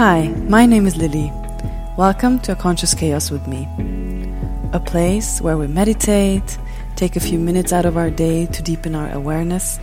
[0.00, 1.30] Hi, my name is Lili.
[1.98, 3.68] Welcome to A Conscious Chaos with me.
[4.72, 6.56] A place where we meditate,
[6.96, 9.78] take a few minutes out of our day to deepen our awareness,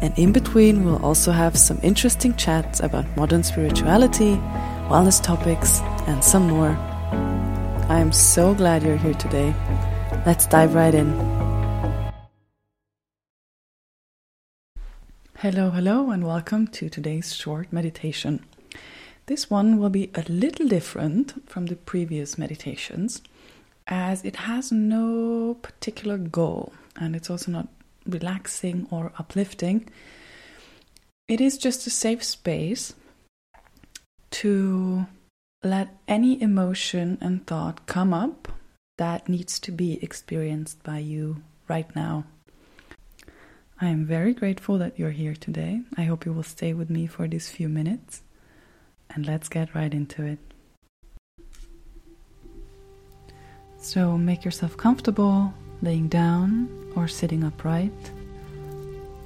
[0.00, 4.34] and in between, we'll also have some interesting chats about modern spirituality,
[4.90, 6.76] wellness topics, and some more.
[7.88, 9.54] I am so glad you're here today.
[10.26, 11.12] Let's dive right in.
[15.36, 18.44] Hello, hello, and welcome to today's short meditation.
[19.26, 23.22] This one will be a little different from the previous meditations
[23.86, 27.68] as it has no particular goal and it's also not
[28.04, 29.88] relaxing or uplifting.
[31.28, 32.94] It is just a safe space
[34.32, 35.06] to
[35.62, 38.48] let any emotion and thought come up
[38.98, 42.24] that needs to be experienced by you right now.
[43.80, 45.82] I am very grateful that you're here today.
[45.96, 48.22] I hope you will stay with me for these few minutes
[49.14, 50.38] and let's get right into it.
[53.78, 57.92] So make yourself comfortable laying down or sitting upright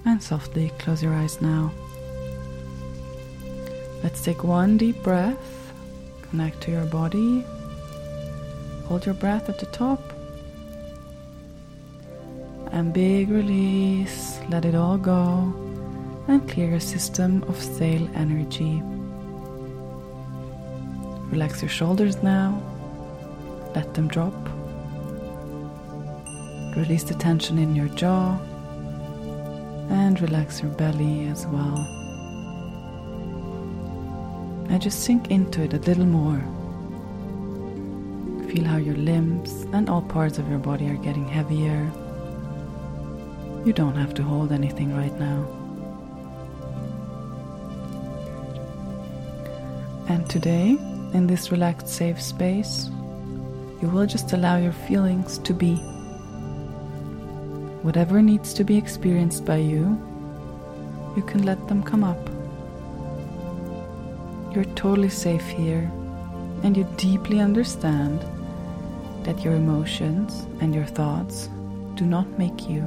[0.07, 1.73] and softly close your eyes now.
[4.03, 5.73] Let's take one deep breath,
[6.23, 7.45] connect to your body,
[8.87, 10.01] hold your breath at the top,
[12.73, 15.53] and big release, let it all go,
[16.29, 18.83] and clear your system of stale energy.
[21.31, 22.63] Relax your shoulders now.
[23.75, 24.35] Let them drop.
[26.77, 28.39] Release the tension in your jaw
[29.91, 31.79] and relax your belly as well.
[34.69, 36.41] And just sink into it a little more.
[38.51, 41.91] Feel how your limbs and all parts of your body are getting heavier.
[43.65, 45.47] You don't have to hold anything right now.
[50.09, 50.79] And today,
[51.15, 52.91] in this relaxed, safe space,
[53.81, 55.77] you will just allow your feelings to be.
[57.83, 60.01] Whatever needs to be experienced by you,
[61.17, 62.19] you can let them come up.
[64.55, 65.91] You're totally safe here,
[66.63, 68.25] and you deeply understand
[69.25, 71.49] that your emotions and your thoughts
[71.95, 72.83] do not make you.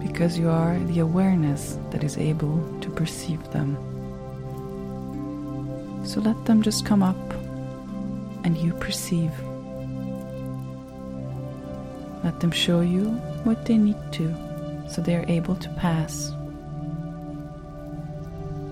[0.00, 3.76] Because you are the awareness that is able to perceive them.
[6.08, 7.20] So let them just come up
[8.42, 9.30] and you perceive.
[12.24, 13.10] Let them show you
[13.44, 14.34] what they need to
[14.88, 16.32] so they are able to pass.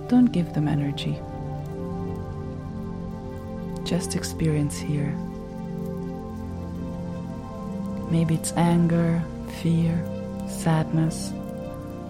[0.09, 1.21] Don't give them energy.
[3.85, 5.15] Just experience here.
[8.11, 9.23] Maybe it's anger,
[9.61, 10.03] fear,
[10.49, 11.35] sadness,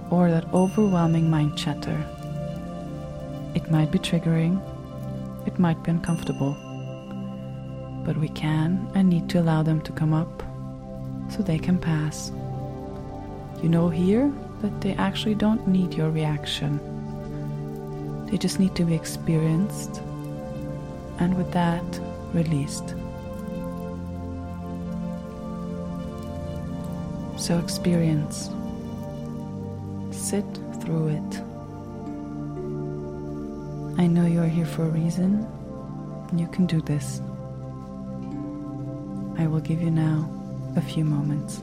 [0.08, 1.98] or that overwhelming mind chatter.
[3.56, 4.62] It might be triggering
[5.47, 6.57] it might be uncomfortable,
[8.05, 10.43] but we can and need to allow them to come up
[11.31, 12.31] so they can pass.
[13.62, 16.81] You know here that they actually don't need your reaction.
[18.31, 20.03] They just need to be experienced
[21.19, 21.85] and with that,
[22.35, 22.95] released.
[27.37, 28.51] So experience.
[30.11, 30.45] Sit
[30.81, 31.46] through it.
[33.99, 35.47] I know you are here for a reason.
[36.34, 37.21] You can do this.
[39.39, 40.29] I will give you now
[40.77, 41.61] a few moments.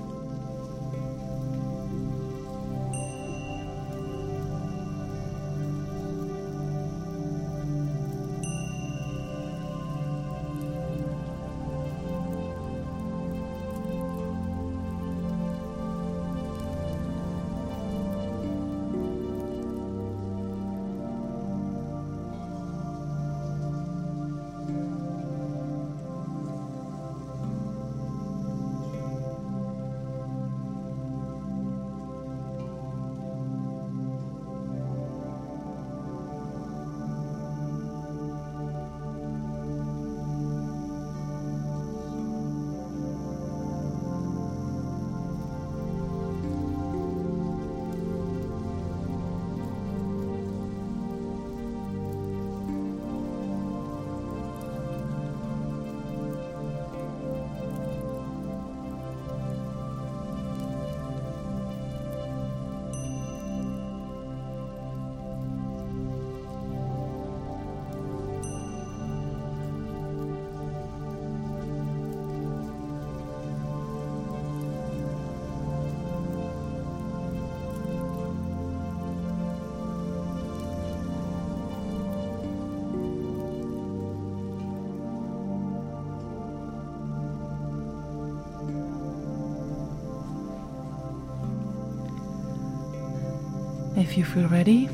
[93.96, 94.90] If you feel ready,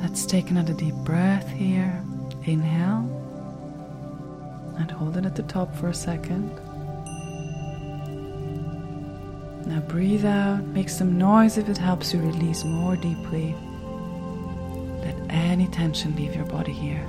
[0.00, 2.00] let's take another deep breath here.
[2.44, 3.02] Inhale
[4.78, 6.54] and hold it at the top for a second.
[9.66, 13.56] Now breathe out, make some noise if it helps you release more deeply.
[15.02, 17.04] Let any tension leave your body here.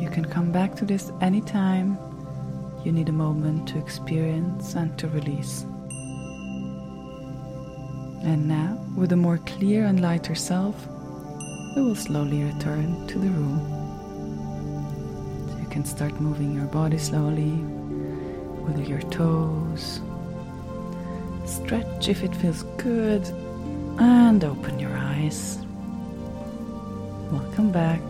[0.00, 1.96] You can come back to this anytime
[2.84, 5.62] you need a moment to experience and to release.
[8.22, 10.74] And now, with a more clear and lighter self,
[11.76, 13.60] we will slowly return to the room.
[15.48, 17.52] So you can start moving your body slowly,
[18.64, 20.00] wiggle your toes,
[21.44, 23.26] stretch if it feels good,
[23.98, 25.58] and open your eyes.
[27.30, 28.00] Welcome back.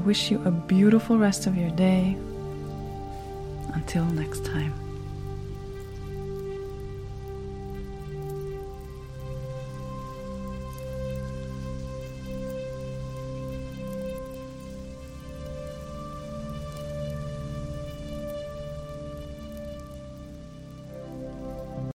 [0.00, 2.16] I wish you a beautiful rest of your day.
[3.74, 4.89] Until next time.